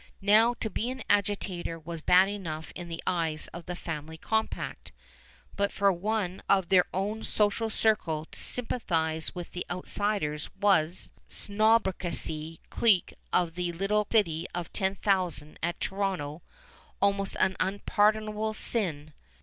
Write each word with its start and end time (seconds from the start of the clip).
Now 0.23 0.55
to 0.55 0.67
be 0.71 0.89
an 0.89 1.03
agitator 1.11 1.77
was 1.77 2.01
bad 2.01 2.27
enough 2.27 2.71
in 2.75 2.87
the 2.87 3.03
eyes 3.05 3.45
of 3.49 3.67
"the 3.67 3.75
family 3.75 4.17
compact," 4.17 4.91
but 5.55 5.71
for 5.71 5.93
one 5.93 6.41
of 6.49 6.69
their 6.69 6.85
own 6.91 7.21
social 7.21 7.69
circle 7.69 8.25
to 8.31 8.39
sympathize 8.39 9.35
with 9.35 9.51
the 9.51 9.63
outsiders 9.69 10.49
was, 10.59 11.11
to 11.11 11.13
the 11.27 11.35
snobocracy 11.53 12.57
clique 12.71 13.13
of 13.31 13.53
the 13.53 13.73
little 13.73 14.07
city 14.11 14.47
of 14.55 14.73
ten 14.73 14.95
thousand 14.95 15.59
at 15.61 15.79
Toronto, 15.79 16.41
almost 16.99 17.37
an 17.39 17.55
unpardonable 17.59 18.55
sin. 18.55 19.13